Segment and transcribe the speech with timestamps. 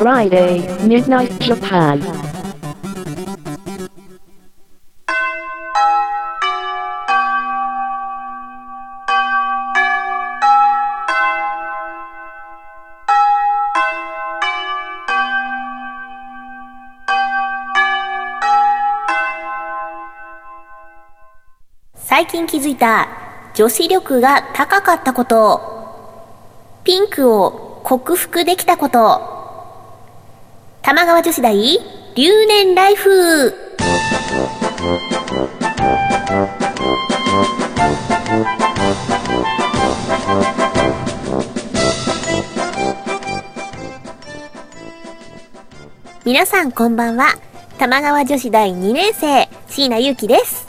[0.00, 2.00] Friday, Midnight Japan.
[21.94, 23.06] 最近気づいた
[23.52, 25.60] 女子力が高かったこと。
[26.84, 29.39] ピンクを克服できたこと。
[30.82, 33.54] 玉川女子大留年ライフ。
[46.24, 47.34] 皆さんこんばんは。
[47.78, 50.66] 玉川女子大2年生、椎名ゆうきです。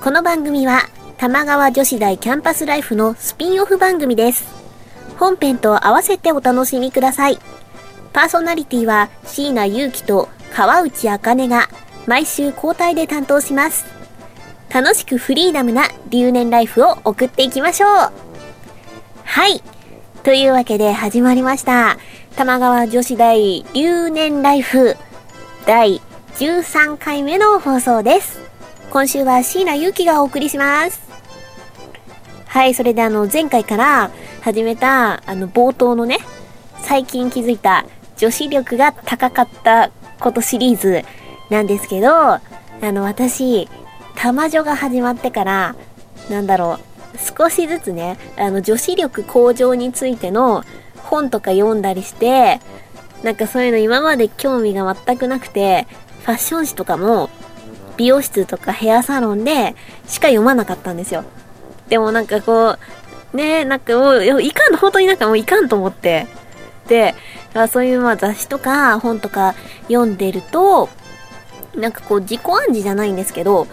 [0.00, 0.82] この番組は、
[1.18, 4.46] 玉川女子大キャンパスライフのスピンオフ番組です。
[5.18, 7.38] 本編と合わせてお楽しみください。
[8.12, 11.68] パーソナリティは、椎名祐希と川内茜が、
[12.06, 13.86] 毎週交代で担当します。
[14.70, 18.12] 楽しくフリーダムな留年ライフを送っていきましょう。
[19.24, 19.62] はい。
[20.22, 21.96] というわけで始まりました。
[22.36, 24.96] 玉川女子大留年ライフ
[25.66, 26.00] 第
[26.36, 28.40] 13回目の放送です。
[28.90, 31.00] 今週は椎名ゆうきがお送りします。
[32.46, 36.18] はい、それであの、前回から始めた、あの、冒頭のね、
[36.82, 37.84] 最近気づいた
[38.18, 41.04] 女子力が高かったことシリーズ
[41.50, 42.40] なんですけど、あ
[42.82, 43.68] の、私、
[44.16, 45.76] 玉女が始まってから、
[46.28, 46.78] なんだろ
[47.14, 50.64] う、少しずつね、あの、女子力向上についての
[50.96, 52.60] 本とか読んだりして、
[53.22, 55.86] なんかそういうの今まで興味が全くなくて、
[56.24, 57.30] ファッション誌とかも、
[57.96, 59.74] 美容室とかヘアサロンで
[60.06, 61.24] しか読まなかったんですよ。
[61.88, 62.76] でもなんかこ
[63.32, 66.26] う、ねなんかもう、いかん、本当になんかもういかんと思って。
[66.86, 67.14] で、
[67.54, 69.54] あそういうまあ雑誌とか本とか
[69.88, 70.88] 読んでると、
[71.74, 73.66] なんかこう自己暗示じゃないんですけど、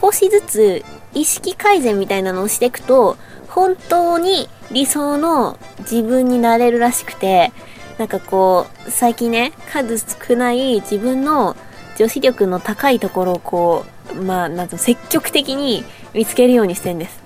[0.00, 0.84] 少しずつ
[1.14, 3.16] 意識改善みたいなのをしていくと、
[3.48, 7.52] 本当に理想の自分になれるらしくて、
[7.98, 11.56] なんかこう、最近ね、数少ない自分の
[11.98, 15.84] 女子力の高いところをこう、まあ、なんと積極的に
[16.14, 17.22] 見つけるようにしてんです。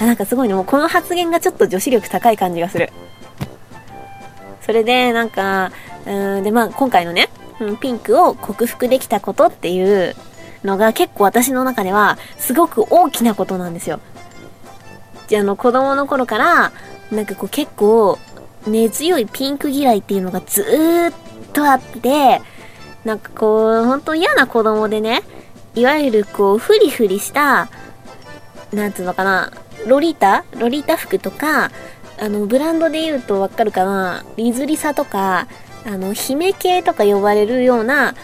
[0.00, 2.92] なんかすごいね、もうこの発言がちょっと女子力高い感じがする。
[4.64, 5.72] それで、なんか、
[6.06, 7.28] うん、で、まあ、今回のね、
[7.60, 10.16] うんピンクを克服できたことっていう
[10.64, 14.00] のが結構私の中ではすごく大きなことなんですよ。
[15.28, 16.72] じゃあ、あの、子供の頃から、
[17.12, 18.18] なんかこう結構
[18.66, 21.14] 根強いピンク嫌いっていうのがずーっ
[21.52, 22.42] とあって、
[23.04, 25.22] なんかこう、本当嫌な子供でね、
[25.74, 27.68] いわゆるこう、フリフリした、
[28.72, 29.52] なんつうのかな、
[29.86, 30.44] ロリータ？
[30.58, 31.70] ロリータ服とか、
[32.18, 35.48] あの、ブランドで言うとわかるかな、リズリサとか、
[35.86, 38.14] あの、姫系とか呼ばれるような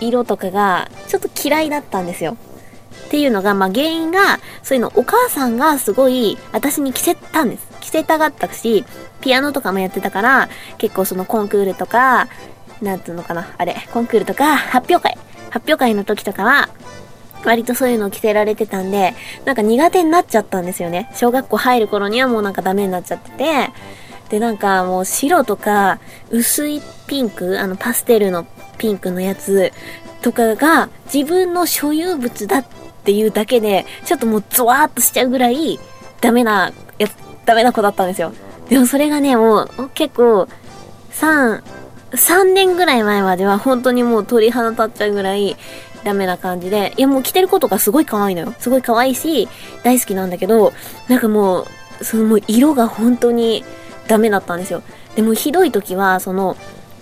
[0.00, 2.36] 色とかが、ちょっと嫌いだったんですよ。
[3.06, 7.68] っていうのが、まあ、原因が、そういうのお母さんがすごい私に着せたんです。
[7.80, 8.84] 着せたがったし、
[9.20, 10.48] ピアノとかもやってたから、
[10.78, 12.28] 結構そのコンクールとか、
[12.80, 15.18] なんつうのかな、あれ、コンクールとか、発表会、
[15.50, 16.70] 発表会の時とかは、
[17.44, 19.14] 割とそういうのを着せられてたんで、
[19.44, 21.10] なんか苦手になっちゃったんですよね。
[21.14, 23.70] 小学校入る頃にはもうなんかダメになっちゃってて、
[24.28, 25.98] で、なんかもう白とか、
[26.30, 28.46] 薄いピンク、あのパステルの
[28.78, 29.72] ピンクのやつ
[30.22, 32.66] とかが自分の所有物だっ
[33.04, 35.78] ていうだけで、ちょっともうゾワーっとしちゃうぐらい、
[36.20, 37.12] ダメな、やつ、
[37.44, 38.32] ダメな子だったんですよ。
[38.68, 40.48] でもそれがね、もう結構、
[41.12, 41.62] 3、
[42.12, 45.56] 3年ぐらい前までは本当にもう鳥肌立っちゃうぐらい
[46.04, 48.54] ダメな感じで、いやもう着てることがすごい可愛いのよ。
[48.58, 49.48] すごい可愛いし、
[49.82, 50.72] 大好きなんだけど、
[51.08, 51.66] なんかも
[52.00, 53.64] う、そのもう色が本当に
[54.08, 54.82] ダメだったんですよ。
[55.14, 56.56] でもひどい時は、その、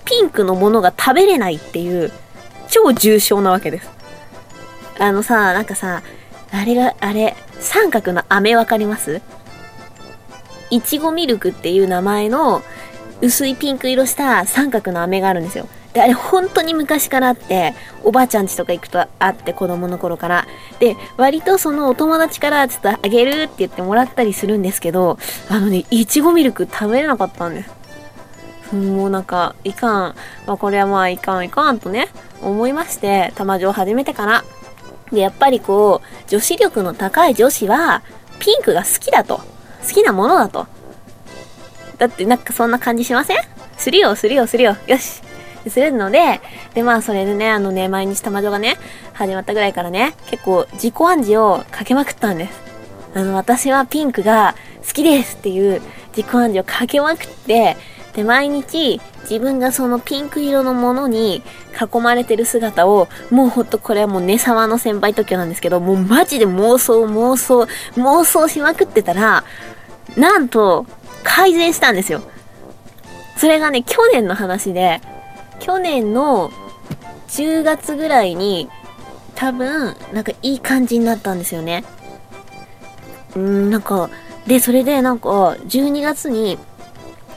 [0.05, 2.13] ピンクのものが食べれないっていう、
[2.69, 3.89] 超重症なわけです。
[4.99, 6.03] あのさ、なんかさ、
[6.53, 9.23] あれが、あれ、三角の飴わかります？
[10.71, 12.63] いちごミルクっていう名前の
[13.21, 15.69] 薄いピンク色した三角の飴があるんですよ。
[15.93, 20.47] で、あれ本当に昔からあって、おばあちゃん家とか行くとあって子供の頃から。
[20.79, 28.75] で、割とそのお友達からちょっとあげるって言ってもらったりするんですけど、あのね、いちごミルク食べれなかったんです。
[28.75, 30.15] もうなんか、いかん、
[30.47, 32.09] まあ、これはまあいかんいかんとね、
[32.41, 34.45] 思いまして、玉女を始めてから。
[35.11, 38.03] で、やっぱりこう、女子力の高い女子は、
[38.39, 39.39] ピンクが好きだと。
[39.39, 39.45] 好
[39.93, 40.69] きなものだと。
[41.99, 43.39] だってなんかそんな感じしません？
[43.77, 44.77] するよ、するよ、するよ。
[44.87, 45.21] よし。
[45.69, 46.41] するので、
[46.75, 48.77] で、まあそれでね、あのね、毎日玉女がね、
[49.13, 52.61] 始まったぐらいからね、結構自己暗示をかけまくったんです。
[53.15, 54.55] あの、私はピンクが
[54.87, 55.83] 好きですっていう
[56.17, 57.77] 自己暗示をかけまくって、
[58.15, 61.43] で、毎日自分がそのピンク色のものに
[61.81, 69.45] 囲まれてる姿を、もうほんとこれはもう寝様の先輩特許なんですけど、もうマジで妄想妄想、妄想しまくってたら、
[70.17, 70.87] なんと
[71.23, 72.23] 改善したんですよ。
[73.37, 75.01] それがね、去年の話で、
[75.61, 76.51] 去年の
[77.29, 78.69] 10月ぐらいに、
[79.37, 81.85] 多分、なんかいい感じになったんですよね。
[83.37, 84.11] うーん、なんか、
[84.47, 86.59] で、それでなんか、12月に、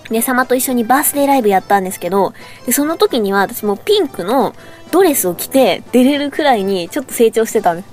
[0.10, 2.34] ね様と一緒にバースデーライブやったんですけど、
[2.66, 4.54] で、その時には私もピンクの
[4.92, 7.84] ドレスを着て出れるくらいにちょっと成長してたんで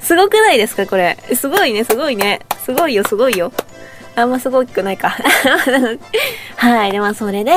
[0.00, 0.08] す。
[0.08, 1.16] すごくないですかこれ。
[1.34, 2.40] すごいね、すごいね。
[2.64, 3.52] すごいよ、すごいよ。
[4.14, 5.16] あんますごくないか。
[6.62, 6.92] はい。
[6.92, 7.50] で、まあ、それで、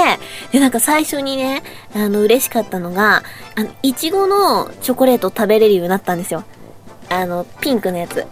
[0.51, 1.61] で、なんか最初にね、
[1.93, 3.21] あの、嬉しかったのが、
[3.53, 6.43] あの、いちごのチョコレート食べれるようになったんですよ。
[7.09, 8.25] あの、ピンクのやつ。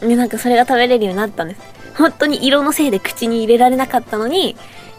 [0.00, 1.60] で、なんかそれが食べれるようになったんです。
[1.96, 4.56] 本当に色のせいで口に入れられなかったのに、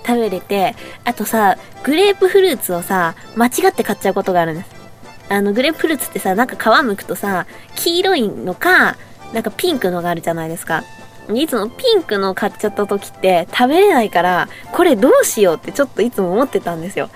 [0.07, 4.69] 食べれて、あとさ、グレープフルーツをさ、間違って買っちゃうことがあるんです。
[5.27, 8.95] あの、グレープフルーツってさ、なんか皮むくとさ、黄色いのか、
[9.33, 10.85] なんかピンクのがあるじゃないですか。
[11.33, 17.09] いつもピンクの買っちゃった時って食べれないから、これどうしようってちょっといつも思ってたんですよ。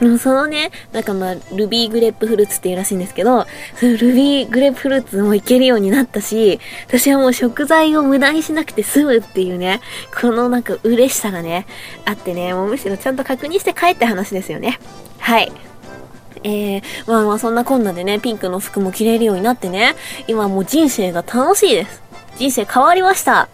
[0.00, 3.46] でもそのね、なんかまあ、ルビーグレープフルーツっていうらしいんですけど、
[3.76, 6.58] そのルビーグレープフルーツもいけるようになったし、
[6.88, 9.82] 私はもう食材を無駄にしなくて済むっていうね、
[10.18, 11.66] このなんか嬉しさがね、
[12.06, 14.78] あってね、もうむしろちゃんと確認して帰って話ですよね。
[15.18, 15.52] はい。
[16.44, 19.96] えー、まあまあそんなこんなでね、ピンクの服も着れるようになってね、
[20.28, 22.09] 今もう人生が楽しいです。
[22.36, 23.48] 人生変わりました。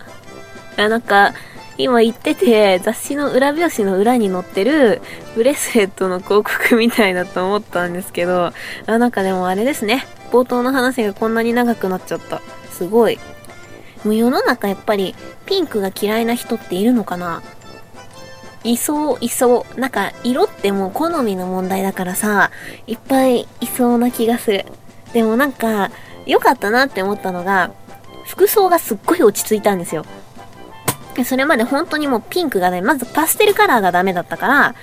[0.77, 1.33] あなんか、
[1.79, 5.03] 今言ってて、雑誌の裏表紙の裏に載ってる
[5.35, 8.53] ブレスレットの広告みたいだと思ったんですけど、
[8.87, 10.07] あ、なんかでもあれですね。
[10.31, 12.41] 冒頭の話がこんなに長くなっちゃった。
[12.71, 13.19] すごい。
[14.05, 15.15] もう世の中やっぱり
[15.45, 17.43] ピンクが嫌いな人っているのかな？
[18.65, 19.81] いそう、いそう。
[19.81, 22.51] なんか色ってもう好みの問題だからさ、
[22.87, 24.65] いっぱいいそうな気がする。
[25.13, 25.91] でもなんか、
[26.27, 27.71] 良かったなって思ったのが、
[28.27, 30.05] 服装がすっごい落ち着いたんですよ。
[31.25, 34.75] それまで本当にもうピンクがね、まずパステルカラーがダメだったから、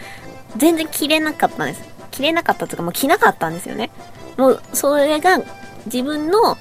[0.58, 1.84] 全然着れなかったんです。
[2.12, 3.92] 着れなかったというかもう着なかったんですよね。
[4.38, 5.40] もう、それが
[5.86, 6.58] 自分の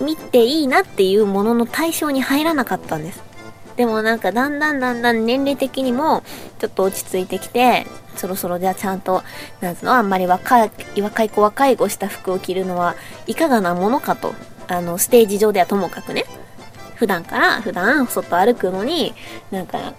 [0.00, 3.22] 見ていいなっていうものの対象に入らなかったんです。
[3.76, 6.22] でもなんかだんだんだんだん年齢的にも
[6.58, 7.86] ちょっと落ち着いてきて、
[8.16, 9.22] そろそろじゃあちゃんと、
[9.60, 10.70] なんつうの、あんまり若い、
[11.00, 12.96] 若い子若い子した服を着るのは
[13.26, 14.34] いかがなものかと。
[14.68, 16.24] あの、ステージ上ではともかくね。
[16.94, 19.14] 普段から、普段外歩くのに、
[19.50, 19.94] なんか、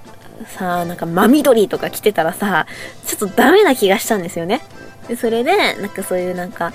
[0.58, 2.68] さあ、なんか真緑とか着てたらさ、
[3.06, 4.62] ちょっとダメな気がしたんですよね。
[5.08, 6.74] で、それで、なんかそういうなんか、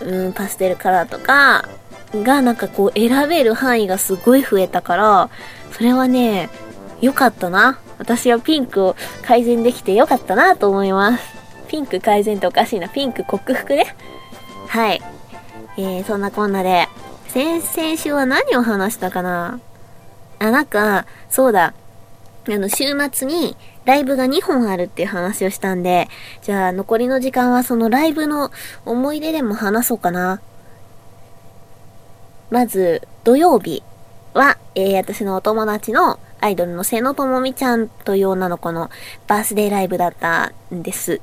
[0.00, 1.68] うん、パステルカラーとか、
[2.14, 5.30] がなんかこう選べる範囲がすごい増えたから、
[5.72, 6.48] それはね、
[7.00, 7.80] 良かったな。
[7.98, 11.24] 私はピンクを改善できて良かったなと思います。
[11.68, 12.88] ピンク改善っておかしいな。
[12.88, 13.94] ピンク克服ね。
[14.68, 15.02] はい。
[15.78, 16.88] えー、そんなこんなで、
[17.28, 19.60] 先々週は何を話したかな？
[20.40, 21.72] あ、なんか、そうだ。
[22.48, 26.08] あの、週末にライブが2本あるっていう話をしたんで、
[26.42, 28.50] じゃあ残りの時間はそのライブの
[28.86, 30.40] 思い出でも話そうかな。
[32.50, 33.84] まず、土曜日
[34.34, 38.90] は、えー、私のお友達のアイドルの瀬野智美ちゃんという女の子の
[39.28, 41.20] バースデーライブだったんです。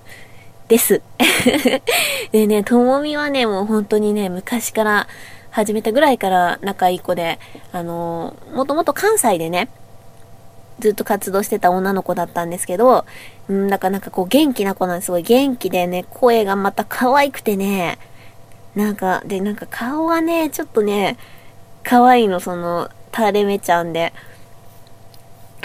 [0.68, 1.02] です。
[2.32, 5.08] でね、ともみはね、もう本当にね、昔から
[5.52, 7.40] 始めたぐらいから仲いい子で、
[7.72, 9.70] あのー、もともと関西でね、
[10.80, 13.06] ずっと活動してた女の子だったんですけど、
[13.48, 18.00] うん、だからなんかこう元気な子なんですごい元気でね、声がまた可愛くてね、
[18.76, 21.18] なんか、で、なんか顔がね、ちょっとね、
[21.84, 24.12] 可愛いの、その、垂れ目ちゃんで、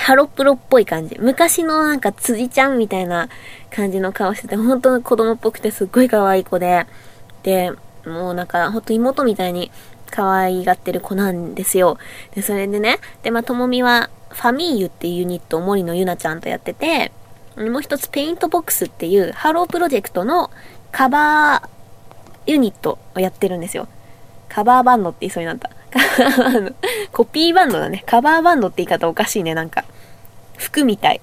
[0.00, 1.16] ハロプロっぽい感じ。
[1.20, 3.28] 昔のなんか辻ちゃんみたいな
[3.70, 6.86] 感じの顔してて、本当の子供っぽくてすっごい可愛い子で、
[7.42, 7.72] で、
[8.06, 9.70] もうなんか、ほんと妹みたいに
[10.10, 11.98] 可愛がってる子なんですよ。
[12.34, 17.12] で、それでね、で、まあ、ともみは、ファミーユっていうユニットを森野ゆなちゃんとやってて、
[17.56, 20.50] もう一つペイントボックスっていうハロープロジェクトの
[20.92, 21.68] カバー
[22.46, 23.86] ユニットをやってるんですよ。
[24.48, 25.70] カバーバンドって言いそうになった。
[27.12, 28.02] コピーバンドだね。
[28.06, 29.84] カバーバンドって言い方おかしいね、なんか。
[30.60, 31.20] 服みたい。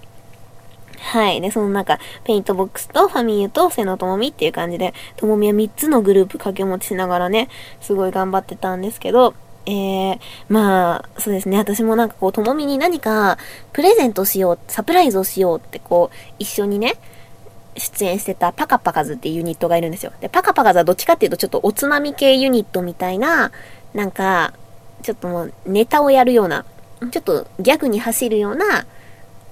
[0.99, 1.41] はい。
[1.41, 7.49] で、その中、ペイントボックスとファミーユと瀬野ともみっていう感じで、ともみは3つのグループ掛け持ちしながらね、
[7.81, 9.33] すごい頑張ってたんですけど、
[9.67, 11.57] えー、まあ、そうですね。
[11.57, 13.37] 私もなんかこう、ともみに何か
[13.73, 16.95] プレゼントしよう、サプライズをしようってこう、一緒にね、
[17.77, 20.11] 出演してたパカパカズっていうユニットがいるんですよ。
[20.19, 23.51] で、パカパカズはどっちかっていうとちょっとおつまみ系ユニットみたいな、
[23.93, 24.53] なんか、
[25.03, 26.65] ちょっともうネタをやるような、
[27.11, 28.85] ちょっとギャグに走るような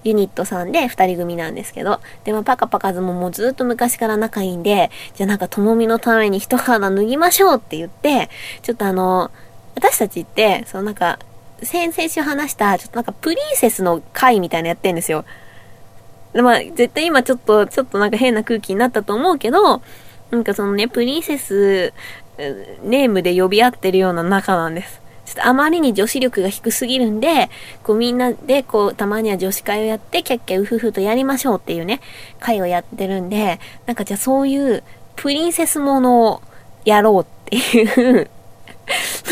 [0.06, 8.30] ユニットさんで二人組なんですけど、で、まあ、パカパカズももうずっと昔から仲いいんで、じゃあなんかともみのために一肌脱ぎましょうって言って、
[8.62, 9.32] ちょっとあの、
[9.74, 11.18] 私たちって、そのなんか、
[11.64, 15.26] 先々週話した、ちょっとなんかプリンセスの会みたいなやってんですよ。
[16.36, 19.82] まあ、絶対今ちょっと、ちょっとなんか変な空気になったと思うけど、
[20.30, 21.94] なんかそのね、プリンセス、
[22.84, 25.02] ネームで呼び合ってるような仲なんです。
[25.26, 27.50] ちょっとあまりに女子力が低すぎるんで、
[27.84, 32.02] こうみんなでこうたまには女子会をやってキャッキャウフフとやりましょうっていうね、
[32.40, 34.84] 会をやってるんで、なんかじゃあそういう
[35.16, 36.42] プリンセスものを
[36.86, 38.30] やろうっていう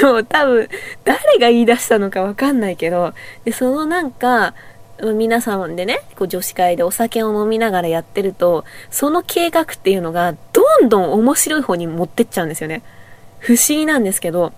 [0.02, 0.68] もう多分
[1.04, 3.14] 誰が言い出したのかわかんないけど、
[3.46, 4.54] で、そのなんか、
[5.16, 12.84] 皆さんでね、こう女子会でお酒を飲みながらやってると、その計画っていうのがどんどん面白い方に持ってっちゃうんですよね。
[13.40, 14.54] 不思議なんですけど、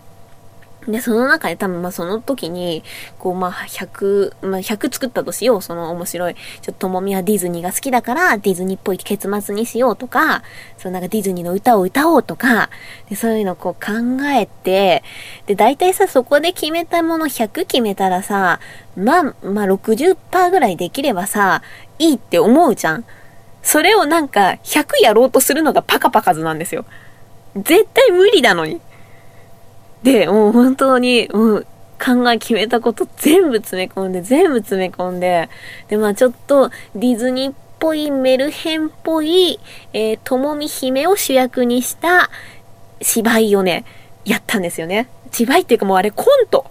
[0.87, 2.83] で、その中で多分まあその時に、
[3.17, 5.61] こうまあ100、まあ100作ったとしよう。
[5.61, 6.35] その面白い。
[6.35, 10.43] ちょっとともみはディズニーが好きだからディズニーっぽい結末にしようとか、
[10.77, 12.69] そのなんかディズニーの歌を歌おうとか、
[13.09, 15.03] でそういうのをこう考えて、
[15.47, 18.59] で、大体さ、そこで決めたもの100決めたらさ、
[18.95, 21.63] まあ、まあ60%ぐらいできればさ、
[21.97, 23.05] いいって思うじゃん。
[23.63, 26.85] それをなんか100やろうとするのがパカパカズなんですよ。
[27.55, 28.79] 絶対無理なのに。
[30.05, 31.67] で、もう本当に、もう
[31.99, 35.49] 考え決めたこと全部詰め込んで、全部詰め込んで、
[35.87, 39.59] で、まあちょっとディズニーっぽい、メルヘンっぽい、
[39.93, 42.29] えー、ともみ姫を主役にした
[43.01, 43.83] 芝居をね、
[44.25, 45.09] やったんですよね。
[45.31, 46.67] 芝居っていうかもうあれコント。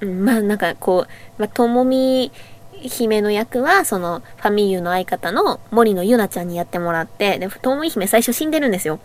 [0.00, 2.32] うん、まあなんかこう、まあ、ともみ
[2.72, 9.00] 姫の役は、その、ファミユの相方の森野ゆなちゃんにやってもらって、で、ともみ姫最初死んでるんですよ。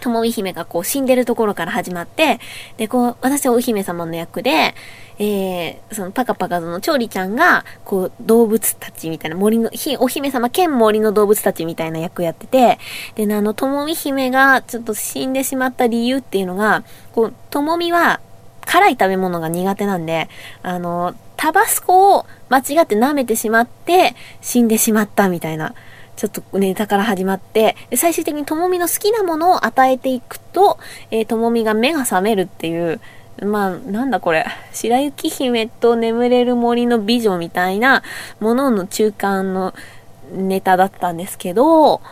[0.00, 2.40] ともみ姫がこう死んでるところから始まって、
[2.76, 4.74] で、こう、私はお姫様の役で、
[5.18, 12.78] えー、そのパカパカの調理ちゃんが、こう、動物たちみたいな、森の、ひ、お姫様兼森の動物たちみたいな役やってて、
[13.14, 18.20] で、あの、ともみ姫がちょっと死んでしまった理由っていうのが、こう、ともみは
[18.64, 20.28] 辛い食べ物が苦手なんで、
[20.62, 25.74] あの、タバスコを間違って舐めてしまって、死んでしまったみたいな。
[26.20, 30.78] ちょっとネタから始まって、最終的にともみの好きなものを与えていくと、
[31.10, 33.00] えー、ともみが目が覚めるっていう、
[33.42, 34.44] まあ、なんだこれ。
[34.74, 38.02] 白雪姫と眠れる森の美女みたいな
[38.38, 39.72] ものの中間の
[40.34, 42.02] ネタだったんですけど、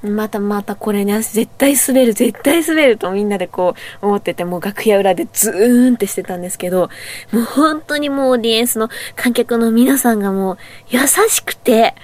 [0.00, 6.88] またまたこれね、絶対滑る、絶対滑るとみんなでこう思ってて、もう楽屋裏でズーンってしてたんですけど、
[7.32, 10.58] もう本当にもうオーディエンスの観客の皆さんがもう
[10.88, 11.94] 優しくて、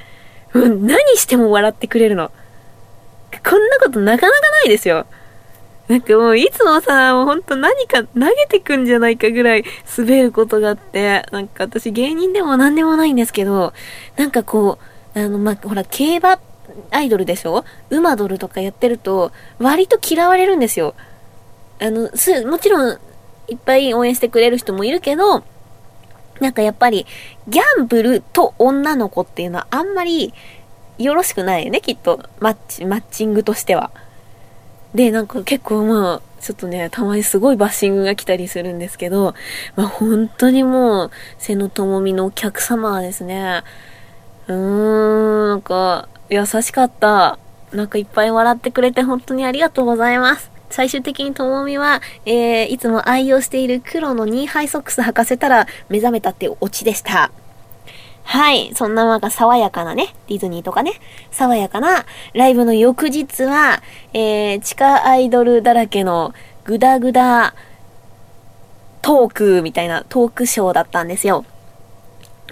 [0.60, 2.30] う、何しても笑ってくれるの。
[3.48, 5.06] こんなことなかなかないですよ。
[5.88, 9.64] なんかもういつもさ、もうほんと何か投げてくんじゃないかぐらい
[9.98, 13.74] 滑ることがあって、なんか私芸人でも何でもないんですけど、
[14.16, 14.78] なんかこ
[15.14, 16.38] う、あの、まほら、競馬
[16.90, 17.64] アイドルでしょ？
[17.90, 20.94] 馬ドルとかやってると、割と嫌われるんですよ。
[21.80, 22.98] あの、す、もちろん、
[23.48, 25.44] いっぱい応援してくれる人もいるけど、
[26.44, 27.06] なんかやっぱり、
[27.48, 30.34] ギャンブルと女の子っていうのはあんまり
[30.98, 32.20] よろしくないよね、きっと。
[32.38, 33.90] マッチ、マッチングとしては。
[34.94, 39.34] で、なんか結構まあ、ちょっとね、たまにすごいバッシングが来たりするんですけど、
[39.74, 43.62] まあ本当にもう、瀬野智美のお客様はですね、
[44.46, 47.38] うーん、なんか、優しかった。
[47.72, 50.53] なんかいっぱい笑ってくれて本当にありがとうございます。
[50.74, 57.30] 最終的にともみは、えー、いつも愛用している黒のニーハイソックス履かせたら目覚めたってオチでした。
[58.24, 58.72] はい。
[58.74, 60.94] そんななんか爽やかなね、ディズニーとかね、
[61.30, 67.54] 爽やかなライブの翌日は、えー、地下アイドルだらけのグダグダ
[69.00, 71.44] トークみたいなトークショーだったんですよ。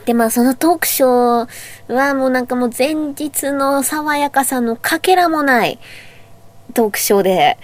[0.05, 5.81] で、まあそのトークショーはもうなんかもう前日の爽やかさのかけらもない
[6.73, 7.59] トークショーで、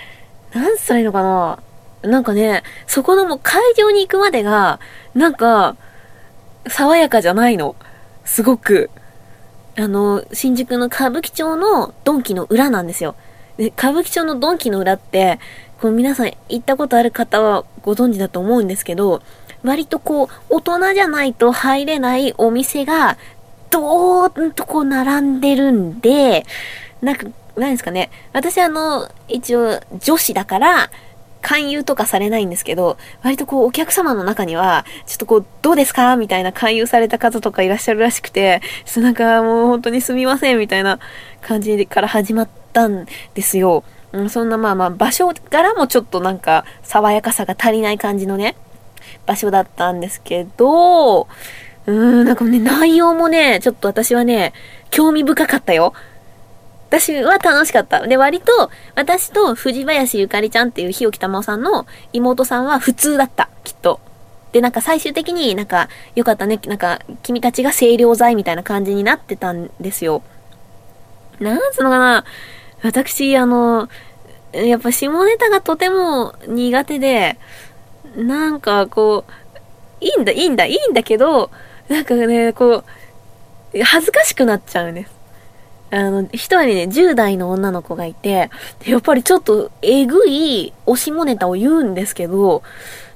[0.54, 1.58] なんつったらいいのかな？
[2.02, 4.78] なんかね、そこのもう会場に行くまでが、
[5.14, 5.76] なんか、
[6.68, 7.74] 爽やかじゃないの。
[8.24, 8.90] すごく。
[9.76, 13.14] あの、新宿の歌舞伎町のドンキの裏なんですよ。
[13.56, 15.40] で、歌舞伎町のドンキの裏って、
[15.80, 19.22] こう皆さん行ったことある方はご存知だと思うんですけど、
[19.64, 23.18] 割とこう、大人じゃないと入れないお店が、
[23.70, 26.46] どーんとこう並んでるんで、
[27.02, 27.26] なんか
[27.58, 28.10] 何ですかね。
[28.32, 30.90] 私あの、一応女子だから、
[31.40, 36.16] 勧誘とかされないんですけど、割とこうお客様の中には、ちょっとこう、どうですか？
[36.16, 40.98] みたいな勧誘された方とかいらっしゃるらしくて、ちょっとなんかもう本当にすみませんみたいな
[41.40, 43.84] 感じから始まったんですよ。
[44.10, 48.56] うん、そんなまあまあ場所柄もちょっとなんか爽やかさが足りない感じのね、
[49.24, 54.54] 場所だったんですけど、うーん、なんかね、内容もね、ちょっと私はね、
[54.90, 55.92] 興味深かったよ。
[56.88, 58.06] 私は楽しかった。
[58.06, 63.50] で、割と、私と藤林ゆかりちゃんっていう日置玉緒さんの妹さんは普通だった。
[63.62, 64.00] きっと。
[64.52, 70.22] で、なんか最終的になんか、よかったね、なんか、君たちが清涼剤みたいな感じになってたんですよ。
[71.40, 72.24] なんつうのかな。
[72.82, 73.90] 私、あの、
[74.52, 77.38] やっぱ下ネタがとても苦手で、
[78.16, 81.50] なんかこう、いいんだ、いいんだ、いいんだけど、
[81.88, 82.84] なんかね、こ
[83.74, 85.17] う、恥ずかしくなっちゃうんです。
[85.90, 88.50] あの、一人ね、10代の女の子がいて、
[88.84, 92.62] やっぱりちょっとえぐいおしもネタを言うんですけど、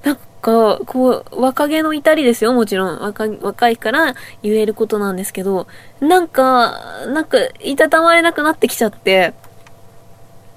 [0.05, 3.01] なんか、こう、若気の至りですよ、もちろん。
[3.01, 5.67] 若若いから言えることなんですけど、
[6.01, 9.35] なんか、なんか、いたたまれなくなってきちゃって、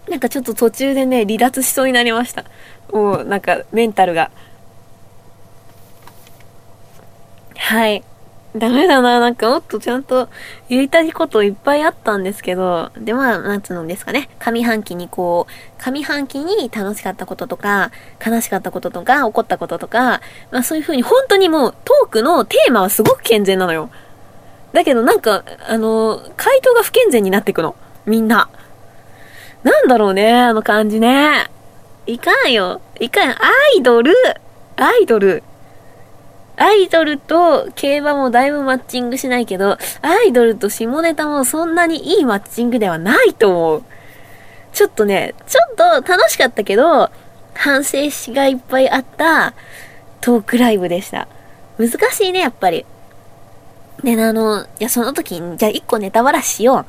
[0.09, 2.45] なんかちょっと途中でね、離脱しそうになりました。
[2.91, 4.31] もう、なんか、メンタルが。
[7.55, 8.03] はい。
[8.55, 9.19] ダメだな。
[9.19, 10.29] なんかもっとちゃんと
[10.69, 14.29] 言いたいこといっぱいあったんですけど、で、まあ、なんつうのですかね。
[14.39, 17.91] 上半期にこう、上半期に楽しかったこととか、
[18.25, 20.21] 悲しかったこととか、怒ったこととか、
[20.51, 23.89] まあそういう風に本当にもうトークのテーマはすごく健全なのよ。
[24.71, 27.75] だけどなんか、あの、回答が不健全になっていくの。
[28.05, 28.49] みんな。
[29.63, 31.49] なんだろうね、あの感じね。
[32.07, 32.79] いかんよ。
[33.01, 33.31] いかん。
[33.31, 33.35] ア
[33.75, 34.13] イドル
[34.77, 35.43] アイドル
[36.57, 43.83] アイドルと競馬もだいぶマッチングしないけど、アイドルと下ネタもそんなにいいマッチングではないと思う。
[44.73, 47.09] ちょっとね、ちょっと楽しかったけど、
[47.53, 49.53] 反省しがいっぱいあった
[50.21, 51.27] トークライブでした。
[51.77, 52.85] 難しいね、やっぱり。
[54.03, 56.85] で、あの、いや、その時に、じゃあ一個ネタバラししよ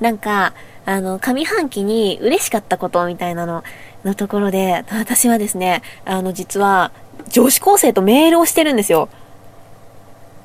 [0.00, 0.04] う。
[0.04, 0.52] なんか、
[0.86, 3.62] あの、上半期に嬉しかったことみたいなの、
[4.04, 6.92] のところで、私はですね、あの、実は、
[7.30, 9.08] 女子高生とメールをしてるんですよ。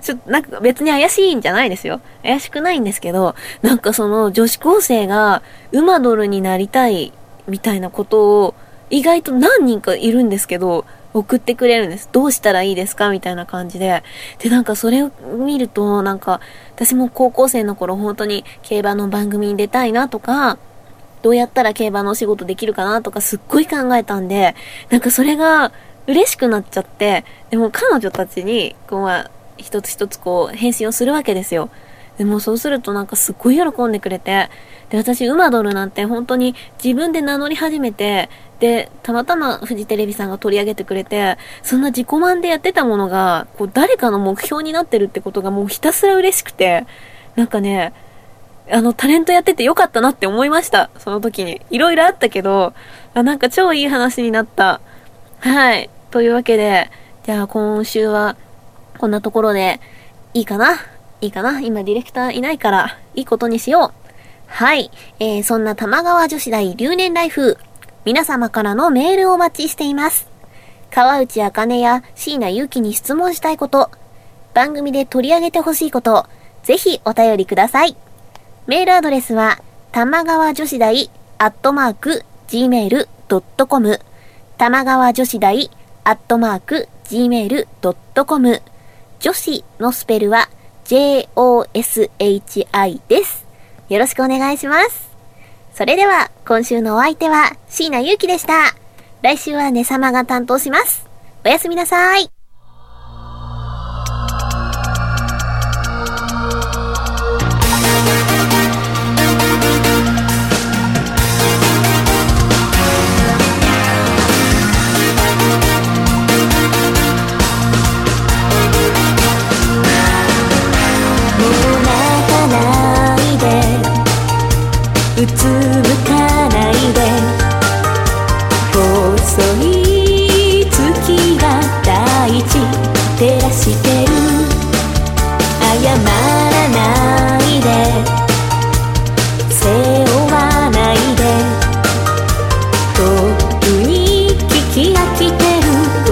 [0.01, 1.99] ちょっと、なんか別に怪しいんじゃないですよ。
[2.23, 7.11] 怪しくないんですけど、なんかその女子高生が馬ドルになりたい
[7.47, 8.55] みたいなことを
[8.89, 12.09] 意外と何人かいるんですけど、送ってくれるんです。
[12.11, 14.03] どうしたらいいですかみたいな感じで。
[14.39, 16.41] で、なんかそれを見ると、なんか、
[16.75, 20.57] 私も高校生の頃本当に競馬の番組に出たいなとか、
[21.21, 24.55] どうやったら競馬のお仕事できるかなとかすっごい考えたんで、
[24.89, 25.71] なんかそれが
[26.07, 31.69] 嬉しくなっちゃって、でも彼女たちに、こうまあ、一つ一つこう返信をするわけですよ。
[32.17, 34.49] でもそうするとなんかすっごい喜んでくれて、
[34.89, 46.85] で、私、馬ドルなんて本当に自分で名乗り始めて、で、たまたまフジテレビさんが取り上げてくれて、そんな自己満でやってたものが、こう誰かの目標になってるってことがもうひたすら嬉しくて、
[47.35, 47.93] なんかね、
[48.71, 50.89] あの、タレントやっててよかったなって思いました。
[50.97, 51.61] その時に。
[51.69, 52.73] いろいろあったけど、
[53.13, 54.81] あ、なんか超いい話になった。
[55.39, 55.89] はい。
[56.11, 56.89] というわけで、
[57.23, 58.35] じゃあ今週は、
[58.97, 59.79] こんなところで、
[60.33, 60.73] いいかな？
[61.21, 61.59] いいかな？
[61.61, 64.11] 今ディレクターいないから、いいことにしよう。
[64.47, 64.91] はい。
[65.19, 67.57] えー、そんな玉川女子大留年ライフ、
[68.05, 70.27] 皆様からのメールをお待ちしています。
[70.91, 73.89] 川内あかねや椎名ゆうきに質問したいこと、
[74.53, 76.25] 番組で取り上げてほしいこと、
[76.63, 77.97] ぜひお便りください。
[78.67, 79.59] メールアドレスは、
[79.91, 83.99] 玉川女子大アットマーク gmail.com
[84.57, 85.69] 玉川女子大
[86.03, 88.61] アットマーク gmail.com
[89.19, 90.49] 女子のスペルは
[90.85, 92.09] joshi
[93.07, 93.45] です。
[93.89, 95.09] よろしくお願いします。
[95.73, 98.75] それでは、今週のお相手は椎名ゆうきでした。
[99.21, 101.07] 来週はねさまが担当します。
[101.43, 102.34] おやすみなさい。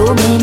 [0.06, 0.33] তুমি